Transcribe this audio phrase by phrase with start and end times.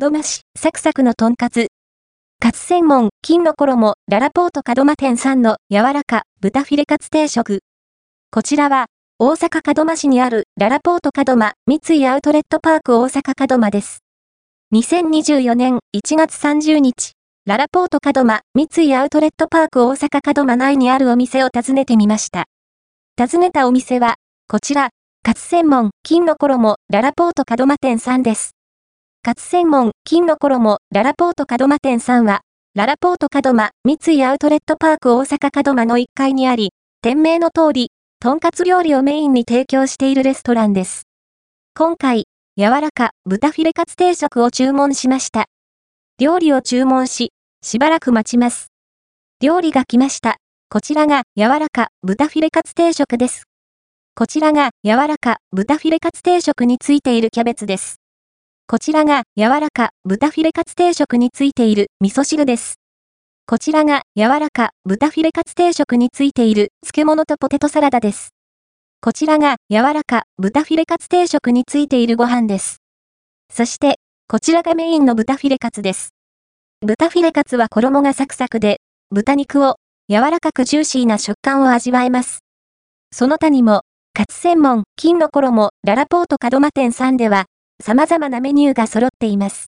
[0.00, 1.68] 門真市、サクサクのとんかつ。
[2.40, 7.60] カツ専門、金の衣、ララポート門真店さんの柔らか、豚フィレカツ定食。
[8.32, 8.86] こちらは、
[9.20, 14.00] 大阪門真市にあるララポート門真三井アウトレットパーク大阪門真です。
[14.74, 17.12] 2024年1月30日、
[17.46, 22.46] ララポート門真三井アウトレットパーク大阪門真内にあるお店を訪ねてみました。
[23.16, 24.16] 訪ねたお店は、
[24.48, 24.90] こちら、
[25.22, 28.56] カツ専門、金の衣、ララポート門真店さんです。
[29.24, 32.42] カツ専門、金の衣、ララポート門真店さんは、
[32.74, 41.04] ララポート門真、三井アウトレットパーク大阪門真の1階にあり、店名の通り、とんかつ料理をメインに提供しているレストランです。
[41.74, 42.24] 今回、
[42.58, 45.46] 柔らか豚フィレカツ定食を注文しました。
[46.20, 47.32] 料理を注文し、
[47.62, 48.72] しばらく待ちます。
[49.40, 50.36] 料理が来ました。
[50.68, 53.44] こちらが柔らか豚フィレカツ定食です。
[54.14, 58.03] こちらが柔らか豚フィレカツ定食についているキャベツです。
[58.66, 62.76] こちらが柔らか豚フィレカツ定食についている味噌汁です。
[63.46, 68.30] こちらが柔らか豚フィレカツ定食についている漬物とポテトサラダです。
[69.02, 72.78] こちらが柔らか豚フィレカツ定食についているご飯です。
[73.52, 73.98] そして、
[74.28, 76.14] こちらがメインの豚フィレカツです。
[76.80, 79.76] 豚フィレカツは衣がサクサクで、豚肉を
[80.08, 82.38] 柔らかくジューシーな食感を味わえます。
[83.12, 83.82] その他にも、
[84.14, 87.44] カツ専門、金の衣、ララポート門真店さんでは、
[87.82, 89.62] 様々なメニューが揃っています。